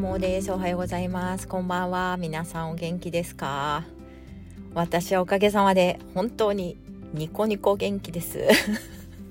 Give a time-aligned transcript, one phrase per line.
[0.00, 0.50] もです。
[0.50, 1.46] おはようございます。
[1.46, 2.16] こんばんは。
[2.18, 3.84] 皆さんお元気ですか？
[4.72, 6.78] 私はおかげさまで本当に
[7.12, 8.38] ニコニコ元気です。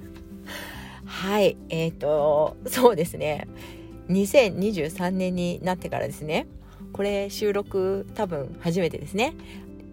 [1.05, 1.57] はい。
[1.69, 3.47] え、ー、と、そうですね。
[4.09, 6.45] 2023年になってからですね。
[6.93, 9.33] これ収録多分初めてですね。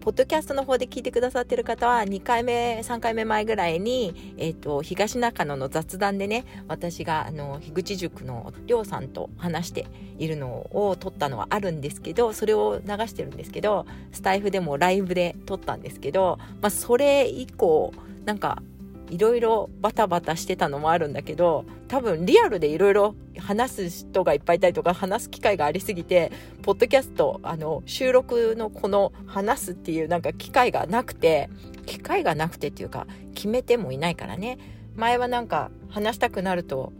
[0.07, 9.85] ポッドキャストの方で聞いてくださってる方は2回目3回目前ぐらいに、えーと、東中野の雑談でね私があの樋口塾のりょうさんと話して
[10.17, 18.63] いるのを撮ったのはあるんですけどそれを流してるんですけどスタイフでもライブで撮ったんですけど、まあ、それ以降なんか
[19.09, 26.31] いろいろバタバタしてたのもあるんだけど多分リアルでいろいろ話す人がいっぱいいたりとか話す機会がありすぎて
[26.63, 31.49] ポッドキャストあの収録のこの話すっていうなんか機会がなくて
[31.85, 34.57] 機会がなくてっていうか決めてもいないからね
[34.95, 36.91] 前はなんか話したくなると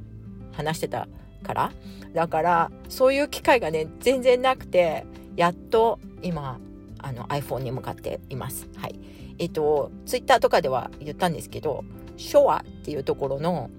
[0.54, 1.08] 話してた
[1.44, 1.72] から
[2.14, 5.06] だからそういう機会がね全然なくて
[5.36, 6.60] やっと今
[7.00, 8.68] あの iPhone に向かっています。
[8.76, 9.00] はい。
[9.40, 11.84] えっ、と、ツイッターとかでは言ったんですけど、
[12.18, 13.70] ショアっていうところの、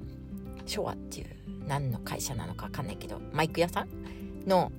[0.67, 1.27] ショアっていう
[1.67, 4.73] 何の会社なのかわかんないけど、マイク屋さんの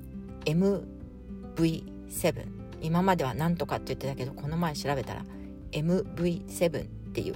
[0.45, 2.47] MV7。
[2.81, 5.25] 今までは何とかって言ってたけど、この前調べたら
[5.71, 7.35] MV7 っていう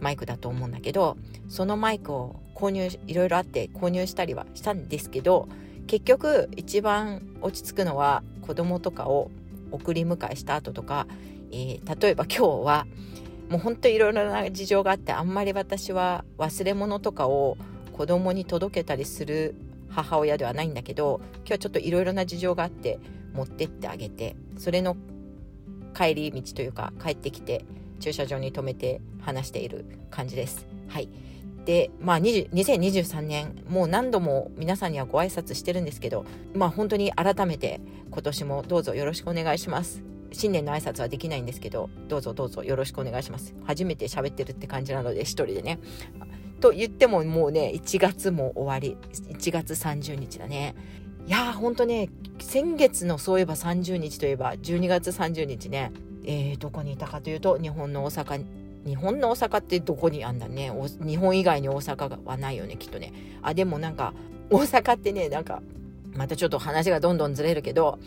[0.00, 1.16] マイクだと思うんだけど、
[1.48, 5.48] そのマイクを購入、いろいろあって購入したりはしたんですけど、
[5.86, 9.30] 結局一番落ち着くのは子供とかを
[9.70, 11.06] 送り迎えした後とか、
[11.52, 12.86] えー、例えば今日は
[13.48, 17.56] もうほんといろいろな事情があってあんまり私は忘れ物とかを
[17.92, 19.54] 子供に届けたりする
[19.88, 22.98] 母親ではないんだけど今日はちょっといろいろな事情があって
[23.32, 24.96] 持ってってあげてそれの
[25.96, 27.64] 帰り道というか帰ってきて
[28.00, 30.66] 駐車場に停めて話している感じです。
[30.88, 31.08] はい
[31.64, 40.15] でまあ2023年もう何度も皆さんにはご挨拶してるんですけどまあ本当に改めて今年もどうぞよろしくお願いします。
[40.36, 43.54] 新年の挨拶はできないんですけどどうぞどうぞよろしくお願いします。
[43.64, 45.78] 初めて喋ってるって感じなので一人でね。
[46.60, 48.96] と言ってももうね1月も終わり。
[49.32, 50.74] 1月30日だね。
[51.26, 55.92] いやーほんとね先月のそういえば30日といえば12月30日ね。
[56.24, 58.44] えー、どこにいたかというと日本の大阪
[58.84, 60.70] 日本の大阪ってどこにあんだね。
[61.00, 63.12] 日本以外に大阪はないよねきっとね。
[63.42, 64.12] あでもなんか
[64.50, 65.62] 大阪ってねなんか
[66.14, 67.98] またちょっと話がどんどんずれるけど、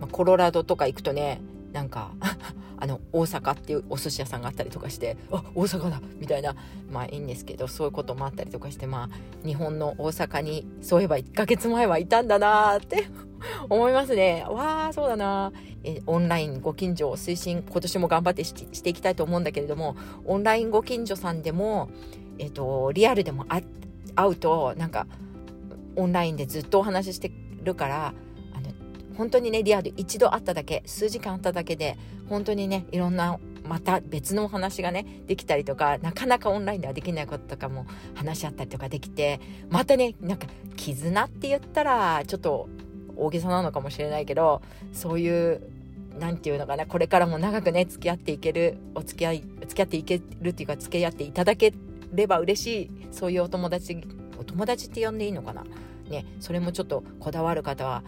[0.00, 1.40] まあ、コロラドとか行くとね
[1.72, 2.12] なんか
[2.78, 6.54] あの大阪っていうお寿司屋さんがあったりとかしてあ大阪だみたいな。
[6.90, 13.06] まあいいんですけどそういうこともあったりとかしてまあ日本の大阪にそういえば1ヶ月前はいたんだなーって
[13.70, 14.44] 思いますね。
[14.48, 15.52] わあそうだな
[15.84, 18.52] えオンラインご近所を推進今年も頑張ってし
[18.82, 19.96] ていきたいと思うんだけれども
[20.26, 21.88] オンラインご近所さんでも
[22.38, 23.64] えっ、とリアルでも会
[24.28, 25.06] うとなんか
[25.96, 28.14] オンラインでずっとお話ししてるから
[29.16, 31.96] 本当にねリアル一度会っただけ数時間会っただけで
[32.28, 39.40] 本当にねいろんなまた別のお話がねできたりとかなかなかオンラインではできないこととかも話し合ったりとかできて
[39.70, 40.46] またねなんか
[40.76, 42.68] 絆って言ったらちょっと
[43.16, 44.62] 大げさなのかもしれないけど
[44.92, 45.62] そういう
[46.18, 51.72] 何て言うのかなこれからも長くね付き合っていけるお付き合い付き合っていけるっていうか付き合っていただけ
[52.12, 54.02] れば嬉しいそういうお友達
[54.38, 55.64] お友達って呼んでいいのかな？
[56.10, 58.02] ねそれもちょっとこだわる方は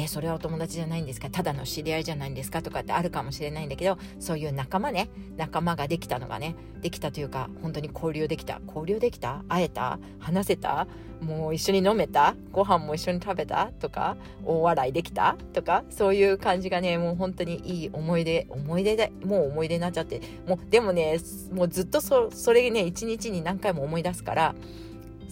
[0.00, 2.62] えそれはお友達じゃないんですかただの知り合いじゃないんですか？
[2.62, 8.60] とかってあるかもしれないんだけどそういう仲間ね仲間ができたのがねできたというか本当に交流できた。
[8.66, 9.42] 交流できた？
[9.48, 9.98] 会えた？
[10.20, 10.86] 話せた？
[11.20, 12.36] もう一緒に飲めた？
[12.52, 13.72] ご飯も一緒に食べた？
[13.80, 15.36] とか大笑いできた？
[15.52, 20.20] とかそういう感じがねもう本当にいい思い出思い出でもう思い出になっちゃって。
[20.46, 21.18] もうでもね
[21.52, 24.54] もうずっとそそれね一日に何回も思い出すから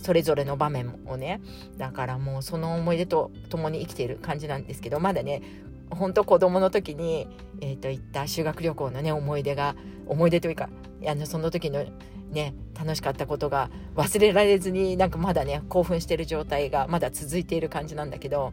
[0.07, 1.41] それぞれの場面をね
[1.79, 5.43] だからもうその思い出と共に生きている感じなんですけどまだね
[5.91, 7.27] 本当子供の時に、
[7.61, 9.75] えー、と行った修学旅行のね思い出が
[10.07, 10.69] 思い出というか
[11.05, 11.85] あのその時の
[12.31, 18.53] ね楽しかったことが忘れられずになんかまだね興奮してる状態がまだ続いている感じなんだけど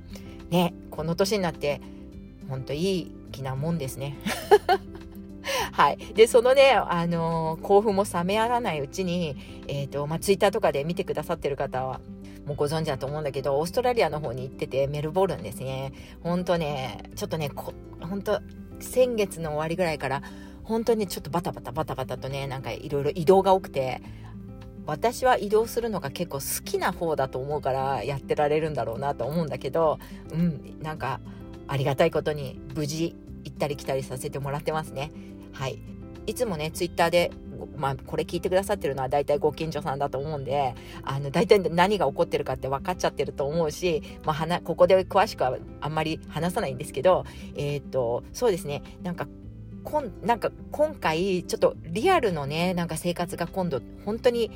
[0.50, 1.82] ねこの年になって
[2.50, 4.18] ほんといい気なもんですね。
[5.74, 5.98] はい。
[6.14, 9.36] で、そのね、あのー、興奮も冷めやらないうちに、
[9.68, 12.00] えっ、ー、と、まあ、ツイッターとかで見てくださってる方は、
[12.46, 15.92] もうご存知だと思うんだけど、オーストラリアの方に行ってて、メルボルンですね。
[16.22, 17.50] ほんとね、ちょっとね、
[18.02, 18.40] ほんと、
[18.80, 20.22] 先月の終わりぐらいから、
[20.64, 24.04] 本当にちょっとバタバタバタバタとね、なんかいろいろ移動が多くて、
[24.86, 29.98] 私は移動するのが結構好きな方だと思うからやってられるんだろうなと思うんだけど、
[30.32, 31.20] うん、なんか
[31.68, 33.16] ありがたいことに無事
[33.46, 35.12] 行ったり来たりさせてもらってますね。
[35.54, 35.80] はい。
[36.26, 37.32] いつもね、ツイッターで
[37.78, 49.28] まあ、これ聞いてくださってるのは大体ご近所さんだと思うんで、あの、大体何が起こってるかって分かっちゃってると思うし、まあ、ここで詳しくはあんまり話さないんですけど、えっ、ー、と、そうですね、なんか、
[49.84, 54.50] こんなんか今回ちょっとリアルのねなんか生活が今度本当に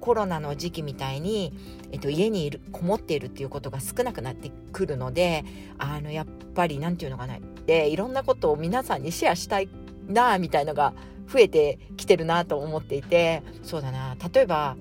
[0.00, 1.52] コロナの時期みたいに、
[1.92, 5.44] えっと、家にいるこもっているっていうことが少なくなってくるので
[5.78, 9.68] あのやっぱり何て言うのかなでいろんなことを皆さんにシェアしたい
[10.12, 10.92] なみたいのが
[11.28, 14.16] 増えてきてるなと思っていてそうだな。
[14.32, 14.76] 例えば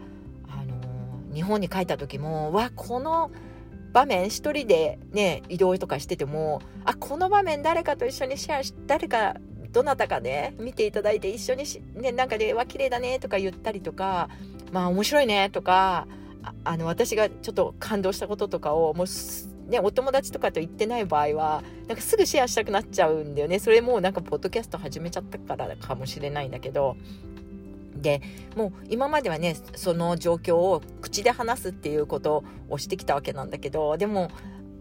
[0.48, 3.32] あの日本に帰った時もわこの
[3.94, 9.36] 場面一人でね移動とかしててもあこの場面誰かと一緒にシェアし誰か
[9.72, 14.30] どなたかね見ていただいて一緒にし、ね、なんかで「わ綺麗だね」とか言ったりとか
[14.72, 16.08] 「まあ面白いね」とか
[16.64, 19.08] あの私がちょっと感動したこととかをもう
[19.70, 23.60] ね、お友達とかと言ってない場合はなんかすぐシェアしたくなっちゃうんだよね。
[23.60, 26.98] それもうなんかポッドキャスト始めちゃったからかもしれないんだけど。
[27.96, 28.22] で
[28.56, 34.32] もう今まではねその状況を口で話すっていうことをしてきたわけなんだけどでも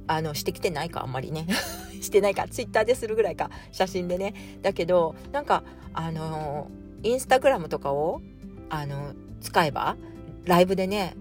[0.07, 1.47] あのしてきてないかあんまりね。
[2.01, 2.47] してないか。
[2.49, 3.51] ツイッターでするぐらいか。
[3.73, 4.35] 写真でね。
[4.63, 6.71] だけどなんかあの
[7.03, 8.23] インスタグラムとかを
[8.71, 9.97] あの使えば
[10.45, 11.15] ライブでね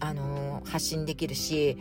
[0.00, 1.76] あの発信できるし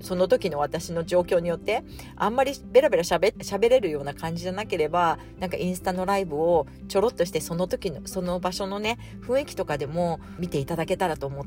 [0.00, 1.82] その時の私の状況によって
[2.16, 3.32] あんまりベラベラしゃべ
[3.68, 11.46] れるような感じじゃなければなんかインスタのライブをちょろっとしてその時のその場所のね雰囲気とかでも見ていただけたらと思っ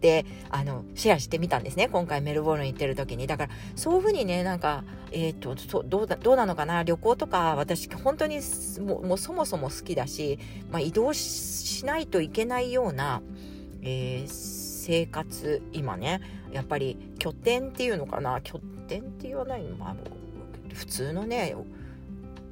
[0.00, 1.88] てあのシェアしてみたんですね。
[1.88, 3.26] 今回メルボルン行ってる時に。
[3.26, 6.82] だからそういうふうにねなんかえっ、ー、とどうだどうなのかな？
[6.82, 8.40] 旅行とか私本当に
[8.80, 10.38] ももうそもそも好きだし、
[10.70, 13.22] まあ、移動しないといけないような、
[13.82, 16.20] えー生活今ね
[16.52, 18.40] やっぱり拠点っていうのかな？
[18.40, 19.96] 拠点って言わないのまあ
[20.72, 21.56] 普通のね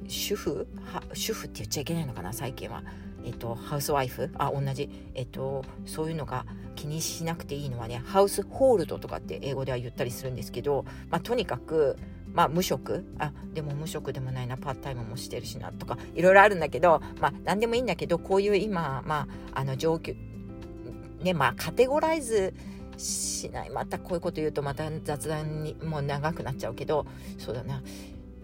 [0.09, 0.67] 主婦？
[1.13, 2.33] 主婦って言っちゃいけないのかな？
[2.33, 2.83] 最近は。
[3.23, 4.29] えっと、ハウスワイフ？
[4.37, 6.45] あ同じ、えっと、そういうのが
[6.75, 11.97] 気にしなくていいのはねハウスホールドとかって英語では言ったりするんですけど、まあ、とにかく、
[12.33, 13.05] まあ、無職？
[13.17, 14.57] あでも無職でもないな。
[14.57, 20.17] パートタイムもしてるしなとかいろいろあるんだけど、まあ、何でもいいんだけどこういう今、まあ、あの状況
[21.23, 22.53] ねまあカテゴライズ
[22.97, 23.69] しない。
[23.69, 27.05] またこういうこと言うとまた雑談にもう長くなっちゃうけど。
[27.37, 27.81] そうだな。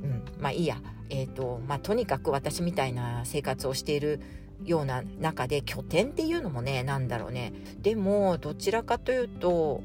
[0.04, 0.24] うん。
[0.40, 0.78] まあいいや。
[1.10, 4.22] えっ、ー、とまあとにかく私みたいな生活をしている
[4.64, 7.54] ような中で拠点っていうのもねなんだろうね。
[7.82, 9.82] でもどちらかというと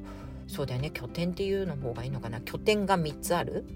[0.47, 0.91] そうだよね。
[0.91, 2.41] 拠点っていうの方がいいのかな。
[2.41, 3.67] 拠点が3つあるっ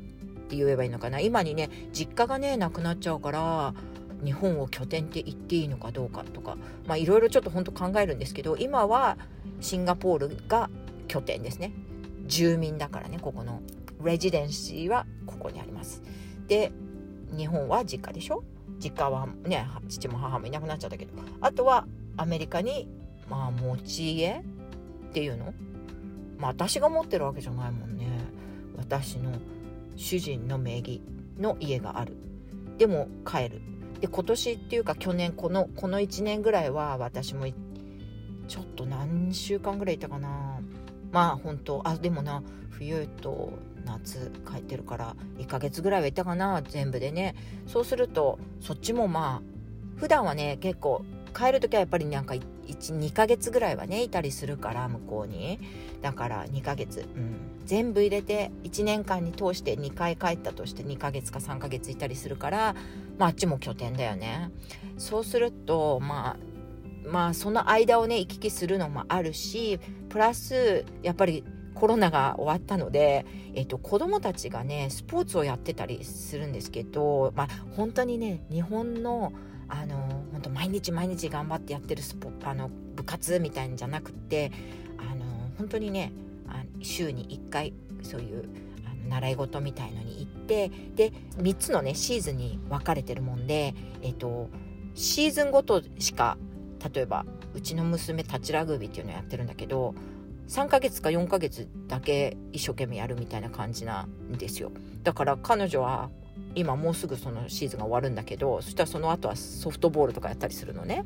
[0.51, 1.21] て言えばいいのかな。
[1.21, 3.75] 今にね実家がねなくなっちゃうから
[4.25, 6.57] 日本を拠点って言っていいのかどうかとか
[6.97, 9.17] いろいろちょっと本当考えるんですけど今は
[9.61, 10.71] シンガポールが
[11.09, 11.73] 拠点ですね。
[12.27, 13.61] 住民だからねここの。
[14.03, 16.03] レジデンシーはここにあります。
[16.47, 16.73] で
[17.37, 18.43] 日本は実家でしょ？
[18.79, 21.13] 実家はね父も母もいなくなっちゃったけど。
[21.43, 21.87] あとは
[22.17, 22.89] アメリカに
[23.29, 24.43] まあ持ち家
[25.11, 25.53] っていうの？
[26.39, 28.07] まあ私が持ってるわけじゃないもんね。
[28.79, 29.33] 私の
[29.97, 31.03] 主人の名義
[31.39, 32.17] の家がある。
[32.79, 33.61] でも帰る。
[34.01, 37.47] で今年っていうか去年このこの1年ぐらいは私も
[38.49, 40.61] ちょっと何週間ぐらいいたかな。
[41.13, 43.53] まあ本当あでもな冬と
[43.85, 47.35] 夏帰ってるから1ヶ月ぐらいはいたかな全部でね。
[47.67, 51.05] そうするとそっちもまあ普段はね結構
[51.37, 52.35] 帰る時はやっぱりなんか
[52.75, 55.59] 12ヶ月ぐらいはねいたりするから向こうに。
[56.03, 57.37] だから2ヶ月、うん、
[57.67, 62.75] 全部入れて1年間に通して2回帰ったとして2ヶ月か3ヶ月いたりするから、
[63.19, 64.51] まあ、あっちも拠点だよね。
[64.97, 73.25] そうするとまあまあその間をね行き来するのもあるしプラスやっぱりコロナが終わったので、
[73.55, 79.33] えっと、子供たちがねスポーツをやってたりするんですけど、まあ、本当にね日本の
[79.69, 84.51] あの本当毎日毎日頑張ってやってるスポあの部活みたいんじゃなくって
[84.97, 85.25] あの
[85.59, 86.13] 本当にね
[86.49, 88.49] あ週に1回そういう
[88.87, 94.49] あの習い事みたいのに行ってで3つのねシーズンに分かれてるもんで、えっと、
[94.95, 96.39] シーズンごとしか
[96.95, 99.95] 例えばうちの娘タチラグビーっていうのやってるんだけど
[100.49, 104.73] 3ヶ月か4ヶ月だけ一生懸命やるみたいな感じなんですよ。
[105.03, 106.11] だから彼女は
[106.55, 111.05] 今もうすぐそのシーズンが終わるんだけどそしたらその後はソフトボールとかやったりするのね。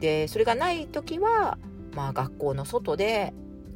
[0.00, 1.58] でそれがない時は
[1.94, 3.32] まあ学校の外で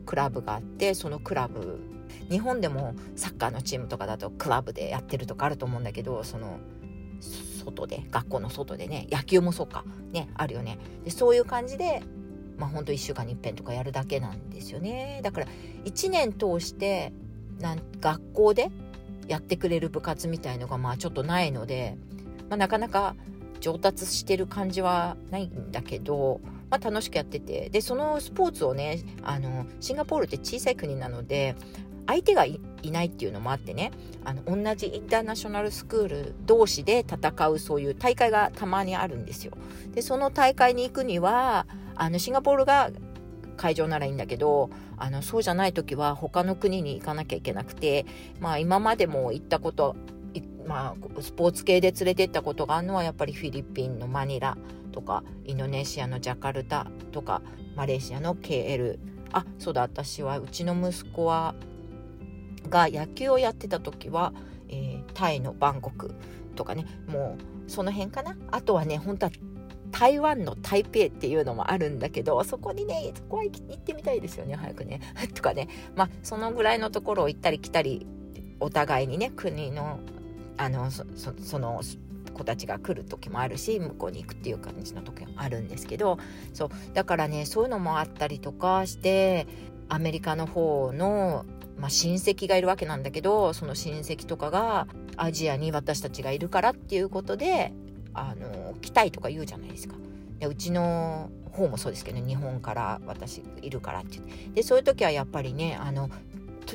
[0.07, 1.81] クラブがあってそのクラブ
[2.29, 6.59] 日本でもサッカーのチームとかだとクラブでやってるとかあると思うんだけどその
[7.21, 10.79] 外で学校の外でね野球もそうかねあるよね。
[11.05, 12.03] でそういう感じで
[12.57, 15.21] まあほんと1週間に一遍とかやるだけなんですよね。
[15.23, 15.47] だから
[15.85, 17.13] 1年通して
[17.59, 18.71] なん学校で
[19.31, 21.97] やってくれる部活みたいのがまあちょっとないので、
[22.49, 23.15] まあ、なかなか
[23.61, 31.55] 上達してる感じはないんだけど、まあ、楽しくやっててでそのスポーツをねあのシンガポールって小さい国なので
[32.09, 33.93] 相手がいないっていうのもあってね
[34.25, 39.53] あの同じインターナショナルスクール同士で戦うそういう大会がたまにあるんですよ。
[39.93, 42.91] でその大会に行くにはあのシンガポールが
[43.61, 48.07] 会場ならいいんだけどあのそうじゃない時は他の国に行かなきゃいけなくて
[48.41, 49.97] まあ今までも行ったこと
[50.67, 54.57] まあ、スポーツ系で連れてったことがあるのはやっぱりフィリピンのマニラ
[54.93, 57.43] とかインドネシアのジャカルタとか
[57.75, 59.01] マレーシアの KL
[59.33, 61.57] あそうだ私はうちの息子は
[62.69, 64.33] が野球をやってた時は、
[64.69, 66.15] えー、タイのバンコク
[66.55, 67.37] とかねも
[67.67, 68.37] うその辺かな。
[68.51, 69.33] あとはね本当は
[69.91, 75.01] 台湾の台北っていうのもあるんだけどそこにねそこは行ってみたいですよね早くね。
[75.35, 75.69] とかね。
[75.97, 78.07] まあそのぐらいのところを行ったり来たり
[78.61, 80.01] お互いにね国の
[80.57, 81.05] あのそ
[81.39, 81.81] その
[82.35, 86.19] 子たちが来る時もあるし向こうに行くっていう感じの時もあるんですけど
[86.53, 86.69] そう。
[86.95, 89.47] だからねそういうのもあったりとかして
[89.89, 91.45] アメリカの方の、
[91.77, 97.73] まあ、親戚がいるわけなんだけどその親戚とかがアジアに私たちがいるからっていうことで
[98.21, 99.95] あの来たいとか言うじゃないですか。
[100.39, 104.21] でうちの方もそうですけど、日本から私いるからって
[104.55, 106.11] でそういう時はやっぱりねあの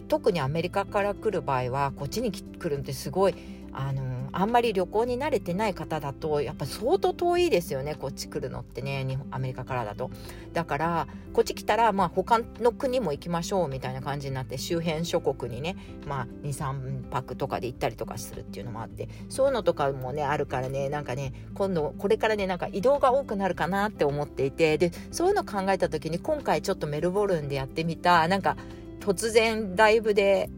[0.08, 3.36] 特にアメリカから来る場合はこっちに来るんってすごい
[3.78, 10.10] あのあんまり旅行に慣れてない方だとやっぱ相当遠いですよねこっち来るのってね日本アメリカからだと。
[10.54, 15.76] だからこっち来たらまあ他の国も行きましょうみたいな感じになって周辺諸国にね
[16.08, 28.56] まあ23泊とかで行ったりとかするっていうのもあってそういうのとかもねあるからねなんかね今度これからねなんか移動が多くなるかなって思っていてでそういうの考えた時に今回ちょっとメルボルンでやってみたなんか
[29.02, 30.50] 突然ライブで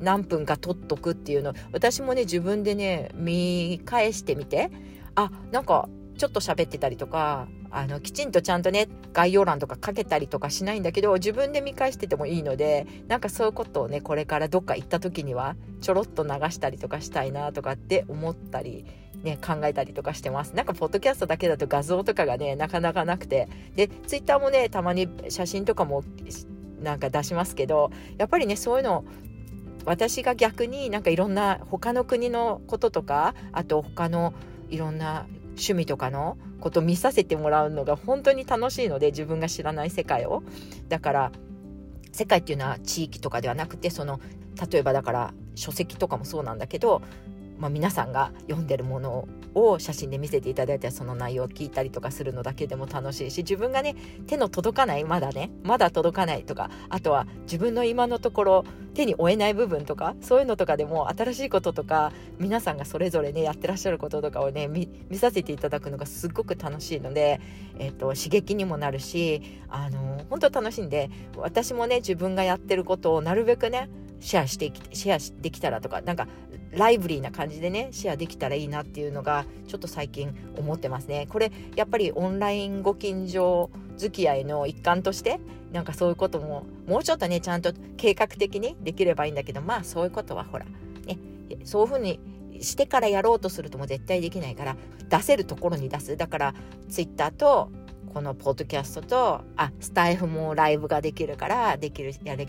[0.00, 4.70] 何分か撮っとくっていうの私もね自分でね見返してみて
[5.14, 18.86] あなんかちょっと喋ってたりとかあのきちんとちゃんとね概要欄とか書けたりとかしないんだけど自分で見返しててもいいのでなんかそういうことをねこれからどっか行った時にはちょろっと流したりとかしたいなとかって思ったり、
[19.24, 20.54] ね、考えたりとかしてます。
[20.54, 23.48] なんかポッドキャストだけだと画像とかがねなかなかなくて。
[23.74, 26.04] でツイッターもねたまに写真とかも
[26.80, 29.04] なんか出しますけどやっぱりねそういうの
[29.84, 34.34] 私が逆になんかいろんな他の国のこととかあと他の
[34.70, 40.42] いろんな趣味とかのこと見させてもらうのが本当に楽しいので自分が知らない世界を。
[40.88, 41.32] だから
[42.12, 44.20] 世界っていうのは地域とかではなくてその
[44.70, 47.02] 例えばだから書籍とかもそうなんだけど
[47.58, 53.94] まあ、皆さんが読んでるものをを写真で見せていただいてその内容を聞いたりとかするのだけでも楽しいし自分がね
[54.26, 67.40] 手の届かないまだねまだ届かないとかあとは自分の今のところ手に負えない部分とかそういうのとかでも新しいこととか皆さんがそれぞれねやってらっしゃることとかをね見させていただくのがすっごく楽しいので、
[67.78, 73.88] えーと、刺激にもなるしあの本当楽しんで私もね自分がやってることをなるべくね
[74.20, 76.26] シェアしてシェアできたらとかなんか
[76.72, 81.26] ライブリーな感じでねシェアできたらいいなっていうのがちょっと最近思ってますね。
[81.28, 85.40] これやっぱりオンラインご近所付き合いの一環として
[85.72, 90.64] なんかそういうことももうちょっとねちゃんと計画的にできればいいんだけどまあそういうことはほら
[91.06, 91.18] ね
[91.64, 92.20] そういうふうに
[92.60, 94.76] してからやろうとするとも絶対できないから
[95.08, 96.16] 出せるところに出す。
[96.16, 96.54] だから
[96.88, 97.70] ツイッターと
[98.12, 102.46] このポッドキャストとあスタイフもライブができるからできるやれ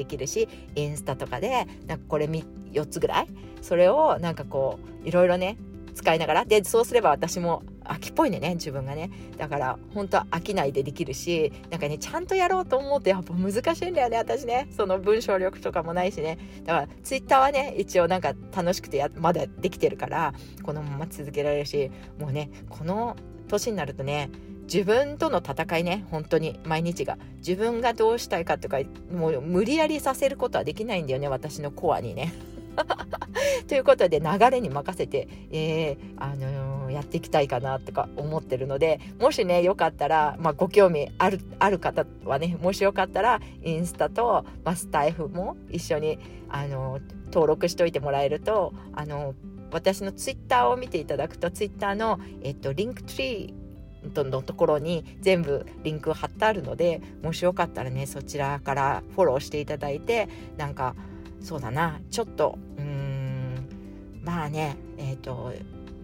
[0.00, 3.28] できるしインスタとかでなんかこれ4つぐらい？
[3.60, 5.58] それをなんかこういろいろね
[5.94, 6.44] 使いながら。
[6.46, 9.10] でそうすれば私も秋っぽいね自分がね。
[9.36, 14.68] だから本当飽きないでできるしなんかねちゃんとやろうと思うとやっぱ難しいんだよね私ね。
[14.74, 16.38] その文章力とかもないしね。
[16.64, 23.16] だからツイッターはね一応なんか楽しくてやまだできてるからこのまま続けられるしもうねこの
[23.48, 24.30] 年になるとね
[24.72, 28.78] 自分との戦いね本当に毎日が自分がどうしたいかとか
[29.12, 32.32] もう無理やりさせることはできないんだよね私のコアにね。
[33.66, 49.34] ということで流れに任せて、えー、あのー、やっていきたいかなとか思ってるのでもしねよかったら、まあ、ご興味あるある方はねもしよかったらインスタと、ま、スタイフも一緒に、あのー、登録しておいてもらえると、あの
[49.72, 53.59] 私のツイッターを見ていただくとツイッターの、えっと、リンクツリー
[54.02, 60.94] のところに全部リンク貼ってあるのでもしよかったらねそちらからフォローしていただいてなんか
[61.40, 65.52] そうだなちょっとうーんまあねえっ、ー、と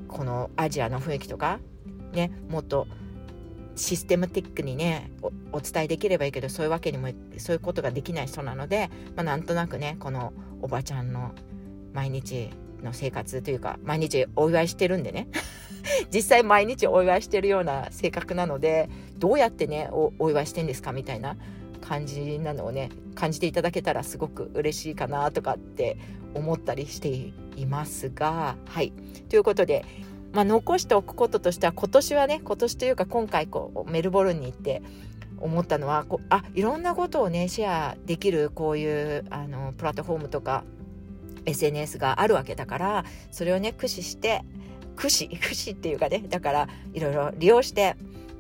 [0.09, 1.59] このアジアの雰囲気とか
[2.13, 2.87] ねもっと
[3.77, 5.11] システムティックにね
[5.53, 11.35] お伝えできればいいけどそういうわけにもそういうことができない人なので、まあ、なんとなくねこのおばちゃんの
[11.93, 12.51] 毎日
[12.83, 15.29] の生活というか毎日お祝いしてるんでね。
[16.13, 18.89] 実際毎日お祝いしてるような性格なので
[19.19, 21.37] どうやってねお祝いしてんですかみたいな
[21.81, 25.97] 感じなのをね感じていただけたらすごく嬉しいかなとかって
[26.35, 28.93] 思ったりしていますがはい。
[29.29, 29.85] ということで、
[30.33, 34.83] まあ、残しておくこととしては今年はね今年というか今回こうメルボルンに行って
[35.39, 40.65] 思ったのはこあいろんなことをねシェアできるこういうあのプラットフォームとか
[41.45, 44.43] SNS があるわけだからそれをね駆使して
[44.97, 47.97] 駆使駆使っていうかねだからいろいろ利用して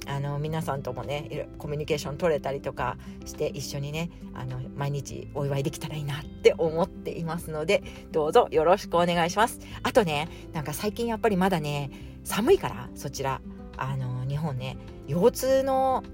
[0.09, 7.83] あの皆さんともねコミュニケーション取れたりとかして一緒にねあの毎日お祝いできたらいいなって思っていますので
[8.13, 9.61] どうぞよろしくお願いします。
[9.83, 11.91] あとねなんか最近やっぱりまだね
[12.25, 13.41] 寒いからそちら
[13.77, 14.77] あの日本ね
[15.09, 16.05] 腰痛の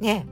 [0.00, 0.26] ね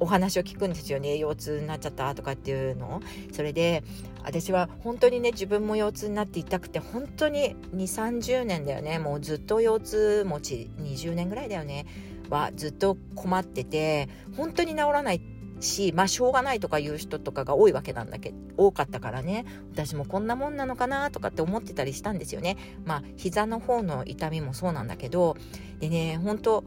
[0.00, 1.16] お話を聞くんですよね。
[1.18, 3.00] 腰痛になっちゃったとかっていうの。
[3.32, 3.84] それで
[4.24, 8.98] 私は本当にね自分も腰痛になって痛くて本当に2 3 0年だよね。
[8.98, 11.86] もうずっと腰痛持ち20年ぐらいだよね。
[12.30, 15.20] はずっと困ってて本当に治らない
[15.60, 19.44] しまあしょうがないとか言う人とかが多いわけなんだけど多かったからね。
[19.72, 22.56] 私もこんなもんなのかなとかって思ってたりしたんですよね。
[22.84, 25.36] まあ膝の方の痛みもそうなんだけど。
[25.78, 26.64] でね本当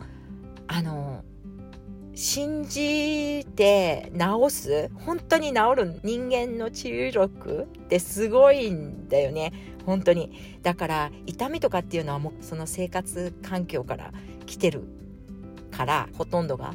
[0.68, 1.24] あの
[2.16, 4.90] 信じて治す？
[5.06, 9.52] 本当に治る人間の治癒力ってすごいんだよね。
[9.86, 10.32] 本当に。
[10.64, 14.14] だから痛みとかっていうのはもうその生活環境から
[14.46, 14.84] 来てる
[15.72, 16.74] からほとんどが、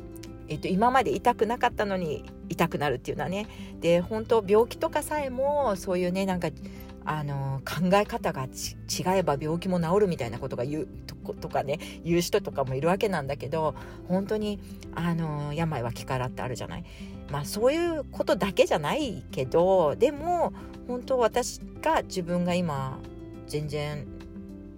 [0.48, 3.46] えっと、今まで痛くなかったのに痛くなるっていうのはね。
[3.80, 6.48] で本当病気とかさえもそういうねなんか
[7.04, 10.88] あの考え方が違えば病気も治るみたいなことが言う
[11.40, 13.74] とかね言う人とかもいるわけなんだけど
[14.08, 14.58] 本当に
[14.94, 16.84] あの病は気からってあるじゃない。
[17.30, 20.52] まあそういうことだけじゃないけどでも
[20.88, 22.98] 本当私が自分が今
[23.46, 24.06] 全然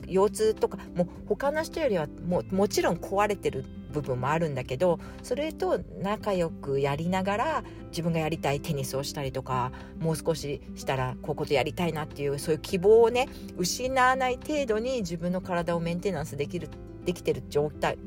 [0.07, 9.70] 腰痛とかもう他の人よりはももちろん壊れてる部分もあるんだけどそれと仲良くやりながら自分がやりたいテニスをしたりとか
[10.00, 16.68] もう少ししたらこういうことやりたいなっていうそういう希望をね失わない程度に自分の体をメンテナンスできる
[17.05, 17.98] できてる状態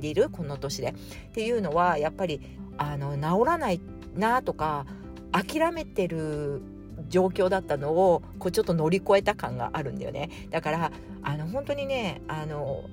[0.00, 0.88] でいるこの年で。
[0.88, 2.40] っていうのはやっぱり
[2.78, 3.80] あの治らない
[4.16, 4.86] なとか
[5.32, 6.62] 諦めてる
[7.08, 10.30] 状況だったのをこうちょっと乗り越えた感があるんだよね。
[10.50, 12.84] だからあの本当にねあの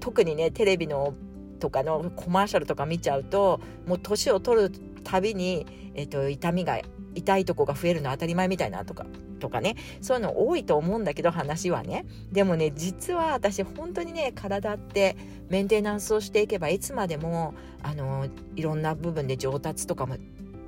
[0.00, 1.14] 特にねテレビの
[1.60, 4.70] とかのコマーシャルとか見ちゃうともう年を取る
[5.04, 6.80] たびに、えっと、痛みが
[7.14, 9.06] 痛いとこが増えるの当たり前みたいなとか
[9.38, 9.76] とかね。
[10.00, 12.06] そういうの多いと思うんだけど話はね。
[12.30, 15.16] でもね実は私本当にね体って
[15.48, 20.16] メンテナンスをしていけばいつまでもあのいろんな部分で上達とかも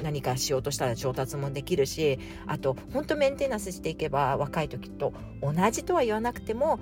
[0.03, 6.81] 何かしようとしたら上達もできるしあと本当メンテナンスしていけば若い時と同じとは言わなくても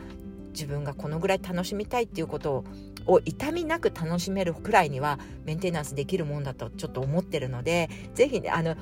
[0.52, 2.64] 自分がこのぐらい楽しみたいっていうこと
[3.06, 8.76] を痛みなく楽しめるくらいにはメンテナンスできるもんだとちょっと思ってるので是非ねあの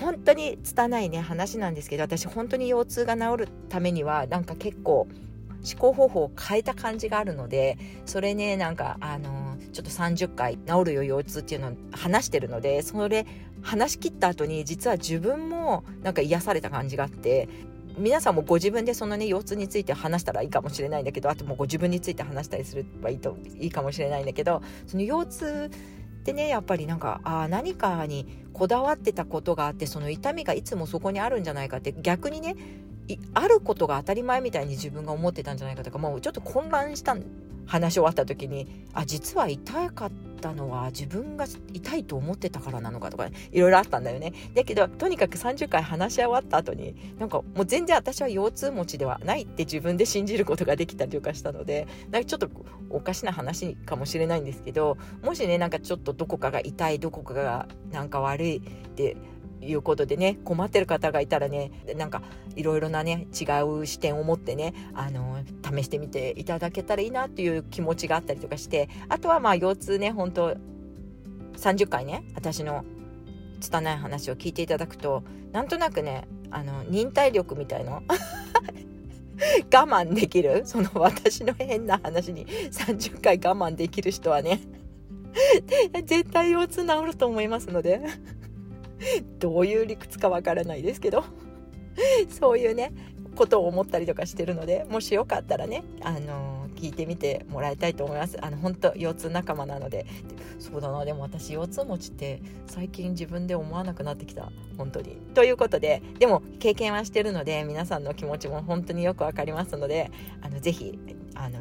[0.00, 5.08] 本当に拙いね話なんですけど私本当に腰痛が治るためにはなんか結構
[5.68, 13.26] 思考方法を変えた感じがあるのでそれねなんかあのちょっと30回治るよ腰痛っていうのを話してるのでそれ
[13.62, 17.48] 話し切った後に実は自分もなんか癒された感じがあって
[17.98, 32.56] 皆さんもご自分でそのね腰痛について話したらいいかもしれないんだけどあともうご自分について話したりすればいいといいかもしれないんだけどその腰痛ってねやっぱりなんかあ何かにこだわってたことがあってその痛みがいつもそこにあるんじゃないかって逆にね
[33.34, 37.16] あることが当たり前みたいに自分が思ってたんじゃないかとかもうちょっと混乱した
[37.66, 44.32] 話終わった時にあ実は痛かったたのは自分が痛いと思ってたからなのかとか、ね、いろいろあったんだよね。
[44.54, 52.48] だけどとにかく30回話し終わった後になんかもう全然私は腰痛持ちではないって自分で信じることができたりとかしたのでなんかちょっと
[52.90, 58.60] おかしな話かもしれないんですけどもしねなんかちょっとどこかが痛いどこかがなんか悪いっ
[58.94, 59.16] て
[59.60, 62.22] いうことでね困ってる方がいたらねなんか
[62.56, 70.56] いろいろなね違う視点を持ってねあの試してみていただけたらいいなっていう気持ちがあったりとかしてあとはまあ腰痛ね本当
[71.56, 72.84] 30回ね私の
[73.60, 78.02] 拙い話を聞いていただくとなんとなくねあの忍耐力みたいな
[79.72, 84.60] 我慢できるその私の変な話に30回我慢できる人はね
[86.04, 88.00] 絶対腰痛治ると思いますので。
[89.38, 91.24] どういう理屈かわからないですけど。
[92.30, 92.92] そういうね
[93.34, 98.36] ことを思ったりとかしてるのでもしよかったらね、あの聞いてみてもらいたいと思います。
[98.40, 100.06] あの本当腰痛仲間なので。
[100.58, 104.50] そうだなでも私腰痛持ちって最近自分で思わなくなってきた。
[104.76, 105.16] 本当に。
[105.34, 110.98] ということででも経験はしてるので皆さんの気持ちも本当によくわかりますのであのぜひ
[111.34, 111.58] あの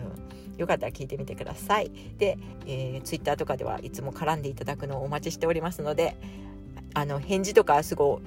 [0.58, 1.92] よかったら聞いてみてください。
[2.18, 6.18] で、えー、ツイッターとかではいつも絡んでいただくのをお待ちしておりますので
[6.94, 8.22] あの返事とかすごい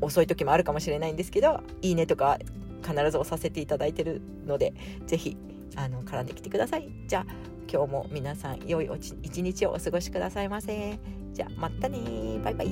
[0.00, 2.38] 遅い時もあるかもしれないんですけどいいねとか
[2.82, 4.74] 必ず押させていただいてるので
[5.06, 5.36] 是非
[5.74, 6.88] あの絡んできてください。
[7.08, 7.26] じゃあ
[7.70, 8.88] 今日も皆さん良い
[9.22, 10.98] 一日をお過ごしくださいませ。
[11.32, 11.98] じゃあまたね
[12.44, 12.70] バイバイ。